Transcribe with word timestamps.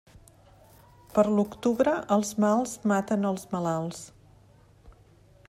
Per 1.17 1.23
l'octubre, 1.35 1.93
els 2.17 2.33
mals 2.45 2.75
maten 2.93 3.29
els 3.33 3.47
malalts. 3.53 4.05